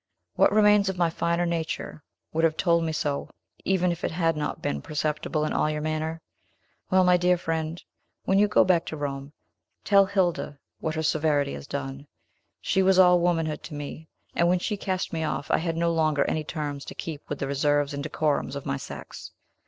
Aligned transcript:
"What 0.33 0.51
remains 0.51 0.89
of 0.89 0.97
my 0.97 1.11
finer 1.11 1.45
nature 1.45 2.01
would 2.33 2.43
have 2.43 2.57
told 2.57 2.83
me 2.83 2.91
so, 2.91 3.29
even 3.63 3.91
if 3.91 4.03
it 4.03 4.09
had 4.09 4.35
not 4.35 4.59
been 4.59 4.81
perceptible 4.81 5.45
in 5.45 5.53
all 5.53 5.69
your 5.69 5.79
manner. 5.83 6.21
Well, 6.89 7.03
my 7.03 7.17
dear 7.17 7.37
friend, 7.37 7.79
when 8.25 8.39
you 8.39 8.47
go 8.47 8.63
back 8.65 8.83
to 8.87 8.97
Rome, 8.97 9.31
tell 9.83 10.05
Hilda 10.07 10.57
what 10.79 10.95
her 10.95 11.03
severity 11.03 11.53
has 11.53 11.67
done! 11.67 12.07
She 12.59 12.81
was 12.81 12.97
all 12.97 13.19
womanhood 13.19 13.61
to 13.61 13.75
me; 13.75 14.07
and 14.33 14.49
when 14.49 14.57
she 14.57 14.75
cast 14.75 15.13
me 15.13 15.23
off, 15.23 15.51
I 15.51 15.59
had 15.59 15.77
no 15.77 15.93
longer 15.93 16.25
any 16.25 16.43
terms 16.43 16.83
to 16.85 16.95
keep 16.95 17.21
with 17.29 17.37
the 17.37 17.45
reserves 17.45 17.93
and 17.93 18.01
decorums 18.01 18.55
of 18.55 18.65
my 18.65 18.77
sex. 18.77 19.29